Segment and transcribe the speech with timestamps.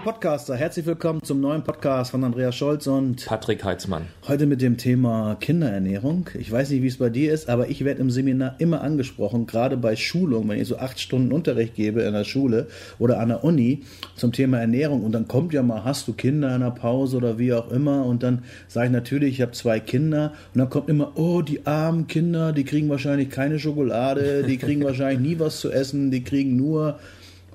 [0.00, 4.06] Podcaster, herzlich willkommen zum neuen Podcast von Andreas Scholz und Patrick Heitzmann.
[4.26, 6.30] Heute mit dem Thema Kinderernährung.
[6.38, 9.46] Ich weiß nicht, wie es bei dir ist, aber ich werde im Seminar immer angesprochen,
[9.46, 12.68] gerade bei Schulungen, wenn ich so acht Stunden Unterricht gebe in der Schule
[12.98, 13.82] oder an der Uni
[14.16, 17.38] zum Thema Ernährung und dann kommt ja mal, hast du Kinder in der Pause oder
[17.38, 20.88] wie auch immer und dann sage ich natürlich, ich habe zwei Kinder und dann kommt
[20.88, 25.60] immer, oh, die armen Kinder, die kriegen wahrscheinlich keine Schokolade, die kriegen wahrscheinlich nie was
[25.60, 26.98] zu essen, die kriegen nur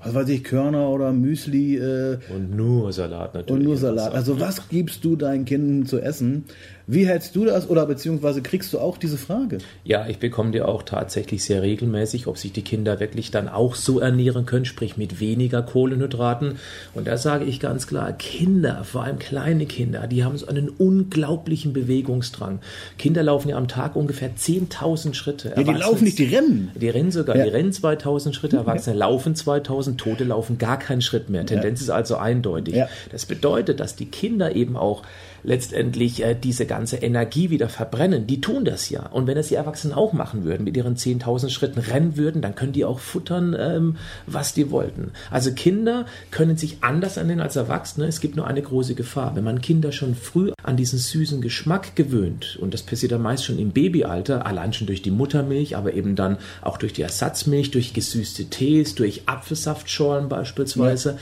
[0.06, 1.76] was weiß ich, Körner oder Müsli.
[1.76, 3.50] Äh, und nur Salat natürlich.
[3.50, 4.14] Und nur Salat.
[4.14, 6.44] Also was gibst du deinen Kindern zu essen?
[6.88, 9.58] Wie hältst du das oder beziehungsweise kriegst du auch diese Frage?
[9.82, 13.74] Ja, ich bekomme dir auch tatsächlich sehr regelmäßig, ob sich die Kinder wirklich dann auch
[13.74, 16.58] so ernähren können, sprich mit weniger Kohlenhydraten.
[16.94, 20.68] Und da sage ich ganz klar, Kinder, vor allem kleine Kinder, die haben so einen
[20.68, 22.60] unglaublichen Bewegungsdrang.
[22.98, 25.54] Kinder laufen ja am Tag ungefähr 10.000 Schritte.
[25.56, 26.70] Ja, die laufen nicht, die rennen.
[26.76, 27.44] Die rennen sogar, ja.
[27.46, 29.06] die rennen 2.000 Schritte, Erwachsene ja.
[29.06, 31.44] laufen 2.000, Tote laufen gar keinen Schritt mehr.
[31.46, 32.76] Tendenz ist also eindeutig.
[33.10, 35.02] Das bedeutet, dass die Kinder eben auch
[35.46, 38.26] letztendlich äh, diese ganze Energie wieder verbrennen.
[38.26, 39.06] Die tun das ja.
[39.06, 42.54] Und wenn es die Erwachsenen auch machen würden, mit ihren 10.000 Schritten rennen würden, dann
[42.54, 45.12] können die auch futtern, ähm, was die wollten.
[45.30, 48.06] Also Kinder können sich anders ernähren als Erwachsene.
[48.06, 49.36] Es gibt nur eine große Gefahr.
[49.36, 53.44] Wenn man Kinder schon früh an diesen süßen Geschmack gewöhnt, und das passiert dann meist
[53.44, 57.70] schon im Babyalter, allein schon durch die Muttermilch, aber eben dann auch durch die Ersatzmilch,
[57.70, 61.18] durch gesüßte Tees, durch Apfelsaftschorlen beispielsweise, ja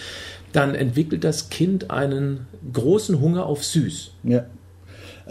[0.54, 4.12] dann entwickelt das Kind einen großen Hunger auf süß.
[4.22, 4.46] Ja.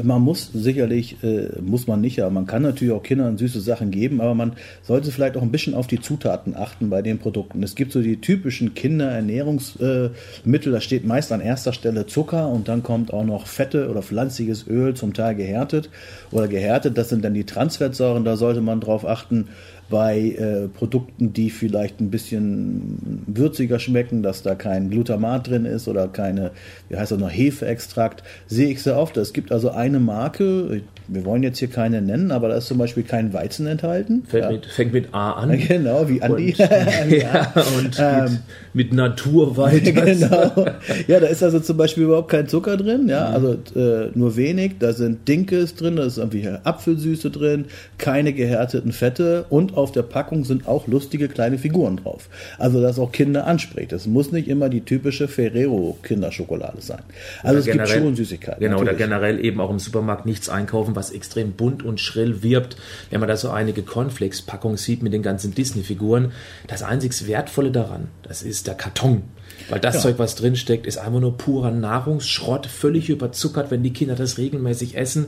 [0.01, 3.91] Man muss sicherlich, äh, muss man nicht, aber man kann natürlich auch Kindern süße Sachen
[3.91, 7.61] geben, aber man sollte vielleicht auch ein bisschen auf die Zutaten achten bei den Produkten.
[7.61, 12.81] Es gibt so die typischen Kinderernährungsmittel, da steht meist an erster Stelle Zucker und dann
[12.81, 15.91] kommt auch noch Fette oder pflanzliches Öl, zum Teil gehärtet
[16.31, 16.97] oder gehärtet.
[16.97, 19.49] Das sind dann die Transfettsäuren, da sollte man drauf achten
[19.89, 25.87] bei äh, Produkten, die vielleicht ein bisschen würziger schmecken, dass da kein Glutamat drin ist
[25.87, 26.51] oder keine,
[26.89, 29.17] wie heißt das noch, Hefeextrakt, sehe ich sehr oft.
[29.17, 32.77] Es gibt also eine Marke, wir wollen jetzt hier keine nennen, aber da ist zum
[32.77, 34.23] Beispiel kein Weizen enthalten.
[34.27, 34.51] Fängt, ja.
[34.51, 35.53] mit, fängt mit A an.
[35.73, 36.55] Genau, wie Andi.
[37.03, 38.39] Und, ja, und ähm,
[38.73, 39.93] mit, mit Naturweizen.
[40.03, 40.65] Genau.
[41.07, 43.35] Ja, da ist also zum Beispiel überhaupt kein Zucker drin, ja, mhm.
[43.35, 44.73] also äh, nur wenig.
[44.79, 47.65] Da sind Dinkes drin, da ist irgendwie Apfelsüße drin,
[47.97, 52.29] keine gehärteten Fette und auf der Packung sind auch lustige kleine Figuren drauf.
[52.57, 53.93] Also, dass auch Kinder anspricht.
[53.93, 57.01] Es muss nicht immer die typische Ferrero-Kinderschokolade sein.
[57.41, 58.59] Also, oder es generell, gibt schon Süßigkeiten.
[58.59, 58.95] Genau, natürlich.
[58.95, 62.77] oder generell eben auch im Supermarkt nichts einkaufen was extrem bunt und schrill wirbt.
[63.09, 66.31] Wenn man da so einige Cornflakes-Packungen sieht mit den ganzen Disney-Figuren,
[66.67, 69.23] das einzig Wertvolle daran, das ist der Karton.
[69.69, 70.01] Weil das ja.
[70.01, 74.97] Zeug, was drinsteckt, ist einfach nur purer Nahrungsschrott, völlig überzuckert, wenn die Kinder das regelmäßig
[74.97, 75.27] essen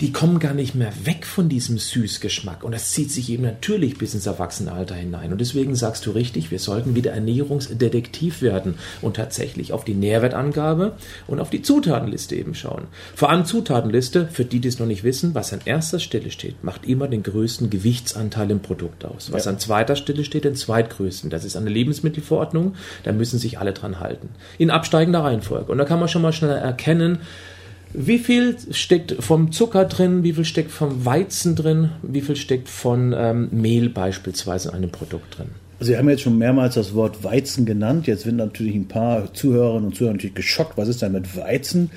[0.00, 2.62] die kommen gar nicht mehr weg von diesem Süßgeschmack.
[2.62, 5.32] Und das zieht sich eben natürlich bis ins Erwachsenenalter hinein.
[5.32, 10.96] Und deswegen sagst du richtig, wir sollten wieder Ernährungsdetektiv werden und tatsächlich auf die Nährwertangabe
[11.26, 12.84] und auf die Zutatenliste eben schauen.
[13.14, 16.62] Vor allem Zutatenliste, für die, die es noch nicht wissen, was an erster Stelle steht,
[16.62, 19.32] macht immer den größten Gewichtsanteil im Produkt aus.
[19.32, 19.50] Was ja.
[19.50, 21.28] an zweiter Stelle steht, den zweitgrößten.
[21.28, 24.28] Das ist eine Lebensmittelverordnung, da müssen sich alle dran halten.
[24.58, 25.72] In absteigender Reihenfolge.
[25.72, 27.18] Und da kann man schon mal schneller erkennen,
[27.94, 30.22] wie viel steckt vom Zucker drin?
[30.22, 31.90] Wie viel steckt vom Weizen drin?
[32.02, 35.48] Wie viel steckt von ähm, Mehl beispielsweise in einem Produkt drin?
[35.80, 38.08] Sie haben jetzt schon mehrmals das Wort Weizen genannt.
[38.08, 40.76] Jetzt sind natürlich ein paar Zuhörerinnen und Zuhörer natürlich geschockt.
[40.76, 41.90] Was ist denn mit Weizen?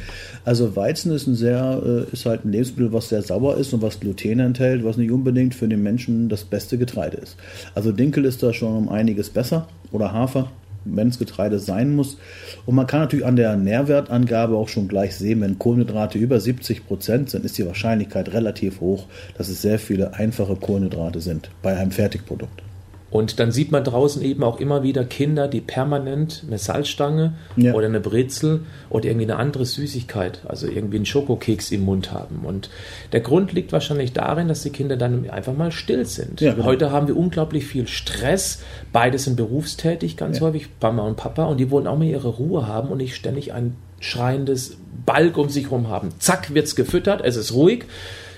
[0.46, 3.82] Also Weizen ist ein sehr, äh, ist halt ein Lebensmittel, was sehr sauer ist und
[3.82, 7.38] was Gluten enthält, was nicht unbedingt für den Menschen das beste Getreide ist.
[7.74, 10.52] Also Dinkel ist da schon um einiges besser oder Hafer
[10.86, 12.18] wenn es Getreide sein muss.
[12.66, 16.88] Und man kann natürlich an der Nährwertangabe auch schon gleich sehen, wenn Kohlenhydrate über 70
[16.88, 21.76] Prozent sind, ist die Wahrscheinlichkeit relativ hoch, dass es sehr viele einfache Kohlenhydrate sind bei
[21.76, 22.62] einem Fertigprodukt.
[23.12, 27.74] Und dann sieht man draußen eben auch immer wieder Kinder, die permanent eine Salzstange ja.
[27.74, 32.46] oder eine Brezel oder irgendwie eine andere Süßigkeit, also irgendwie einen Schokokeks im Mund haben.
[32.46, 32.70] Und
[33.12, 36.40] der Grund liegt wahrscheinlich darin, dass die Kinder dann einfach mal still sind.
[36.40, 36.66] Ja, genau.
[36.66, 38.64] Heute haben wir unglaublich viel Stress.
[38.94, 40.46] Beide sind berufstätig, ganz ja.
[40.46, 43.52] häufig, Mama und Papa, und die wollen auch mal ihre Ruhe haben und nicht ständig
[43.52, 46.10] ein schreiendes Balk um sich herum haben.
[46.20, 47.86] Zack, wird's gefüttert, es ist ruhig.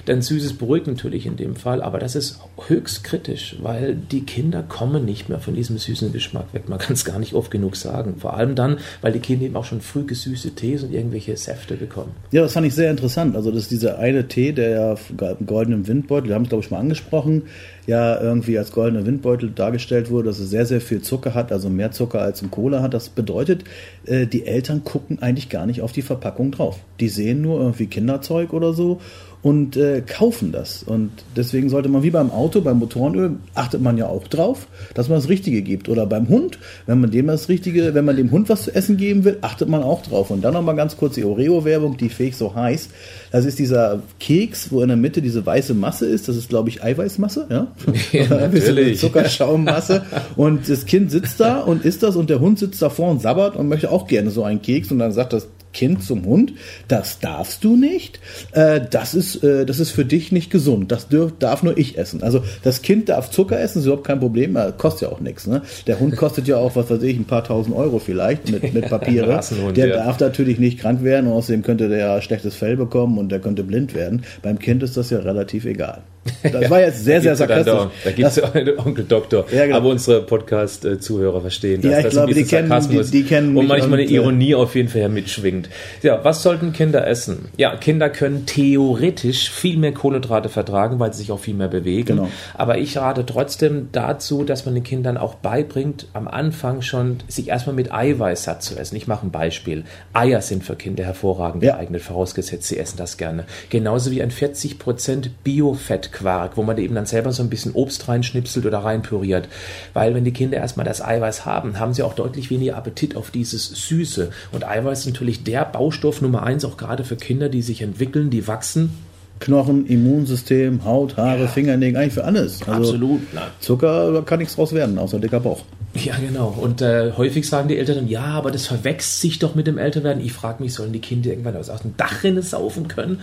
[0.08, 4.64] Denn Süßes beruhigt natürlich in dem Fall, aber das ist höchst kritisch, weil die Kinder
[4.64, 6.68] kommen nicht mehr von diesem süßen Geschmack weg.
[6.68, 8.16] Man kann es gar nicht oft genug sagen.
[8.20, 11.76] Vor allem dann, weil die Kinder eben auch schon früh gesüßte Tees und irgendwelche Säfte
[11.76, 12.12] bekommen.
[12.32, 13.36] Ja, das fand ich sehr interessant.
[13.36, 14.96] Also das ist dieser eine Tee, der ja
[15.40, 17.44] im goldenen Windbeutel, wir haben es glaube ich mal angesprochen,
[17.88, 21.70] ja irgendwie als goldener Windbeutel dargestellt wurde, dass es sehr, sehr viel Zucker hat, also
[21.70, 22.94] mehr Zucker als im Cola hat.
[22.94, 23.64] Das bedeutet,
[24.06, 26.80] äh, die Eltern gucken eigentlich gar nicht auf die Verpackung drauf.
[27.00, 29.00] Die sehen nur irgendwie Kinderzeug oder so
[29.44, 30.84] und äh, kaufen das.
[30.84, 35.10] Und deswegen sollte man wie beim Auto, beim Motorenöl, achtet man ja auch drauf, dass
[35.10, 35.90] man das Richtige gibt.
[35.90, 38.96] Oder beim Hund, wenn man dem das Richtige, wenn man dem Hund was zu essen
[38.96, 40.32] geben will, achtet man auch drauf.
[40.32, 42.88] Und dann nochmal ganz kurz die Oreo-Werbung, die fähig so heiß.
[43.32, 46.30] Das ist dieser Keks, wo in der Mitte diese weiße Masse ist.
[46.30, 47.68] Das ist, glaube ich, Eiweißmasse, ja?
[48.14, 49.00] Ja, natürlich.
[49.00, 50.04] Zuckerschaumasse.
[50.38, 53.58] und das Kind sitzt da und isst das und der Hund sitzt davor und sabbert
[53.58, 54.90] und möchte auch gerne so einen Keks.
[54.90, 56.54] Und dann sagt das Kind zum Hund,
[56.88, 58.20] das darfst du nicht,
[58.52, 61.98] äh, das, ist, äh, das ist für dich nicht gesund, das dürf, darf nur ich
[61.98, 62.24] essen.
[62.24, 65.48] Also das Kind darf Zucker essen, ist überhaupt kein Problem, äh, kostet ja auch nichts.
[65.48, 65.62] Ne?
[65.88, 68.90] Der Hund kostet ja auch, was weiß ich, ein paar tausend Euro vielleicht mit, mit
[68.90, 69.42] Papiere.
[69.76, 69.96] der ja.
[69.98, 73.40] darf natürlich nicht krank werden und außerdem könnte der ja schlechtes Fell bekommen und der
[73.40, 74.24] könnte blind werden.
[74.42, 76.04] Beim Kind ist das ja relativ egal.
[76.44, 77.74] Das war jetzt sehr, sehr sarkastisch.
[78.04, 79.46] Da, gibt es einen Onkel Doktor.
[79.52, 79.78] Ja, genau.
[79.78, 81.92] Aber unsere Podcast-Zuhörer verstehen das.
[81.92, 84.90] Ja, ich glaube, die kennen, die, die kennen Und manchmal eine äh, Ironie auf jeden
[84.90, 85.63] Fall mitschwingt.
[86.02, 87.50] Ja, was sollten Kinder essen?
[87.58, 92.18] Ja, Kinder können theoretisch viel mehr Kohlenhydrate vertragen, weil sie sich auch viel mehr bewegen.
[92.18, 92.30] Genau.
[92.54, 97.50] Aber ich rate trotzdem dazu, dass man den Kindern auch beibringt, am Anfang schon sich
[97.50, 98.96] erstmal mit Eiweiß satt zu essen.
[98.96, 99.84] Ich mache ein Beispiel.
[100.14, 101.76] Eier sind für Kinder hervorragend ja.
[101.76, 103.46] geeignet, vorausgesetzt, sie essen das gerne.
[103.70, 108.08] Genauso wie ein 40% Biofett Quark, wo man eben dann selber so ein bisschen Obst
[108.08, 109.48] reinschnipselt oder reinpüriert.
[109.94, 113.32] Weil wenn die Kinder erstmal das Eiweiß haben, haben sie auch deutlich weniger Appetit auf
[113.32, 114.32] dieses Süße.
[114.52, 118.30] Und Eiweiß ist natürlich der Baustoff Nummer eins, auch gerade für Kinder, die sich entwickeln,
[118.32, 118.92] die wachsen.
[119.40, 121.48] Knochen, Immunsystem, Haut, Haare, ja.
[121.48, 122.62] Fingernägel, eigentlich für alles.
[122.64, 123.22] Also Absolut.
[123.60, 125.64] Zucker, da kann nichts draus werden, außer dicker Bauch.
[125.96, 126.56] Ja, genau.
[126.60, 130.24] Und äh, häufig sagen die Eltern, ja, aber das verwechselt sich doch mit dem Älterwerden.
[130.24, 133.20] Ich frage mich, sollen die Kinder irgendwann aus, aus dem Dachrinne saufen können?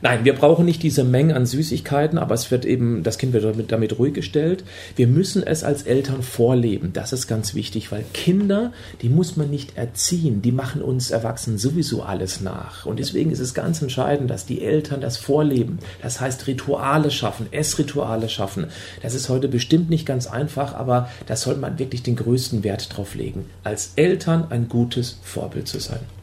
[0.00, 3.44] Nein, wir brauchen nicht diese Mengen an Süßigkeiten, aber es wird eben, das Kind wird
[3.44, 4.64] damit, damit ruhig gestellt.
[4.96, 6.92] Wir müssen es als Eltern vorleben.
[6.92, 8.72] Das ist ganz wichtig, weil Kinder,
[9.02, 10.42] die muss man nicht erziehen.
[10.42, 12.86] Die machen uns Erwachsenen sowieso alles nach.
[12.86, 15.78] Und deswegen ist es ganz entscheidend, dass die Eltern das vorleben.
[16.02, 18.66] Das heißt, Rituale schaffen, Essrituale schaffen.
[19.02, 22.96] Das ist heute bestimmt nicht ganz einfach, aber da sollte man wirklich den größten Wert
[22.96, 23.46] drauf legen.
[23.64, 26.17] Als Eltern ein gutes Vorbild zu sein.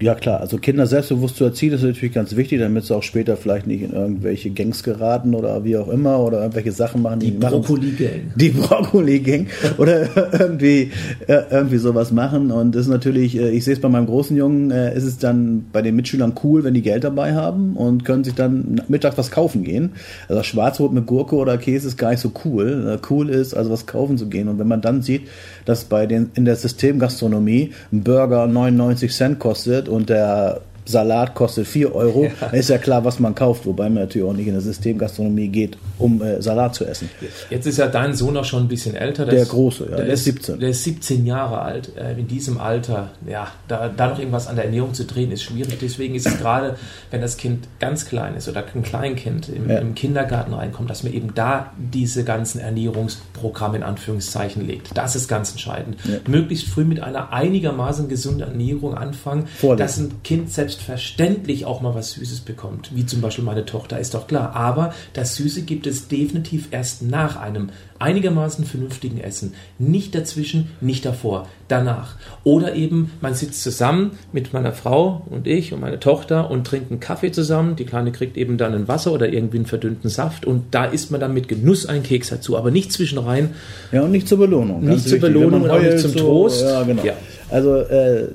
[0.00, 3.36] Ja klar, also Kinder selbstbewusst zu erziehen ist natürlich ganz wichtig, damit sie auch später
[3.36, 7.18] vielleicht nicht in irgendwelche Gangs geraten oder wie auch immer oder irgendwelche Sachen machen.
[7.18, 8.20] Die, die Brokkoli-Gang.
[8.36, 9.48] Die Brokkoli-Gang
[9.78, 10.08] oder
[10.38, 10.92] irgendwie,
[11.26, 12.52] äh, irgendwie sowas machen.
[12.52, 15.18] Und das ist natürlich, äh, ich sehe es bei meinem großen Jungen, äh, ist es
[15.18, 19.18] dann bei den Mitschülern cool, wenn die Geld dabei haben und können sich dann mittags
[19.18, 19.94] was kaufen gehen.
[20.28, 23.00] Also Schwarzbrot mit Gurke oder Käse ist gar nicht so cool.
[23.10, 24.46] Cool ist, also was kaufen zu gehen.
[24.46, 25.22] Und wenn man dann sieht,
[25.64, 31.66] dass bei den in der Systemgastronomie ein Burger 99 Cent kostet und der Salat kostet
[31.66, 32.46] 4 Euro, ja.
[32.48, 35.76] ist ja klar, was man kauft, wobei man natürlich auch nicht in der Systemgastronomie geht,
[35.98, 37.10] um äh, Salat zu essen.
[37.50, 39.26] Jetzt ist ja dein Sohn auch schon ein bisschen älter.
[39.26, 40.60] Der, der ist, Große, ja, der, der ist 17.
[40.60, 41.92] Der ist 17 Jahre alt.
[41.96, 45.42] Äh, in diesem Alter, ja, da, da noch irgendwas an der Ernährung zu drehen, ist
[45.42, 45.78] schwierig.
[45.80, 46.76] Deswegen ist es gerade,
[47.10, 49.78] wenn das Kind ganz klein ist oder ein Kleinkind im, ja.
[49.78, 54.96] im Kindergarten reinkommt, dass man eben da diese ganzen Ernährungsprogramme in Anführungszeichen legt.
[54.96, 55.98] Das ist ganz entscheidend.
[56.04, 56.18] Ja.
[56.26, 59.78] Möglichst früh mit einer einigermaßen gesunden Ernährung anfangen, Vorlesen.
[59.78, 63.98] dass ein Kind selbst selbstverständlich auch mal was Süßes bekommt, wie zum Beispiel meine Tochter,
[63.98, 64.54] ist doch klar.
[64.54, 69.54] Aber das Süße gibt es definitiv erst nach einem einigermaßen vernünftigen Essen.
[69.78, 72.14] Nicht dazwischen, nicht davor, danach.
[72.44, 76.92] Oder eben, man sitzt zusammen mit meiner Frau und ich und meine Tochter und trinkt
[76.92, 77.74] einen Kaffee zusammen.
[77.74, 81.10] Die Kleine kriegt eben dann ein Wasser oder irgendwie einen verdünnten Saft und da isst
[81.10, 83.50] man dann mit Genuss einen Keks dazu, aber nicht zwischenrein.
[83.90, 84.84] Ja, und nicht zur Belohnung.
[84.84, 86.62] Nicht zur Belohnung und auch nicht zum so, Trost.
[86.62, 87.04] Ja, genau.
[87.04, 87.14] Ja.
[87.50, 88.28] Also, äh,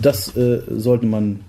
[0.00, 1.40] das äh, sollte man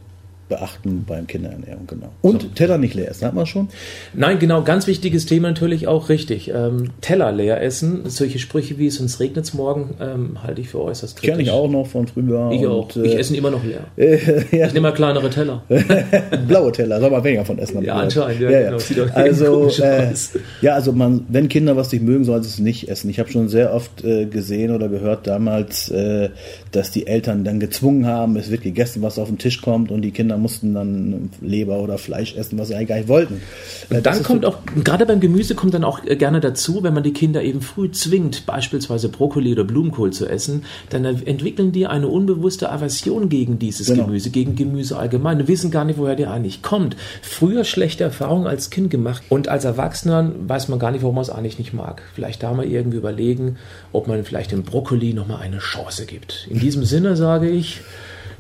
[0.52, 2.10] beachten beim Kinderernährung, genau.
[2.22, 2.48] Und so.
[2.50, 3.70] Teller nicht leer essen, hat man schon?
[4.14, 6.52] Nein, genau, ganz wichtiges Thema natürlich auch richtig.
[6.54, 10.82] Ähm, Teller leer essen, solche Sprüche wie sonst regnet es morgen, ähm, halte ich für
[10.82, 11.32] äußerst kritisch.
[11.32, 12.52] Kenne ich auch noch von früher.
[12.52, 12.90] Ich und, auch.
[12.98, 13.86] Ich äh, esse immer noch leer.
[13.96, 14.18] Äh,
[14.52, 14.68] ja.
[14.68, 15.64] Ich nehme mal kleinere Teller.
[16.48, 17.82] Blaue Teller, soll man weniger von essen.
[17.82, 18.80] Ja, anscheinend, ja, ja, genau.
[18.80, 20.14] Sieht also, äh,
[20.62, 23.10] ja, also man, wenn Kinder was nicht mögen, sollen sie es nicht essen.
[23.10, 26.30] Ich habe schon sehr oft äh, gesehen oder gehört damals, äh,
[26.74, 30.02] dass die Eltern dann gezwungen haben, es wird gegessen, was auf den Tisch kommt und
[30.02, 33.42] die Kinder mussten dann Leber oder Fleisch essen, was sie eigentlich gar nicht wollten.
[33.90, 37.04] Und äh, dann kommt auch, gerade beim Gemüse kommt dann auch gerne dazu, wenn man
[37.04, 42.08] die Kinder eben früh zwingt, beispielsweise Brokkoli oder Blumenkohl zu essen, dann entwickeln die eine
[42.08, 44.06] unbewusste Aversion gegen dieses genau.
[44.06, 45.40] Gemüse, gegen Gemüse allgemein.
[45.40, 46.96] Die wissen gar nicht, woher der eigentlich kommt.
[47.22, 51.24] Früher schlechte Erfahrungen als Kind gemacht und als Erwachsener weiß man gar nicht, warum man
[51.24, 52.02] es eigentlich nicht mag.
[52.14, 53.58] Vielleicht da mal irgendwie überlegen,
[53.92, 56.48] ob man vielleicht dem Brokkoli nochmal eine Chance gibt.
[56.50, 57.82] In diesem Sinne sage ich,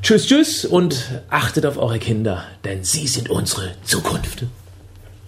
[0.01, 4.46] Tschüss, tschüss und achtet auf eure Kinder, denn sie sind unsere Zukunft.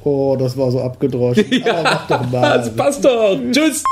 [0.04, 1.46] Oh, das war so abgedroschen.
[1.66, 2.58] ja, mach doch mal.
[2.58, 3.38] Das passt doch.
[3.52, 3.84] tschüss.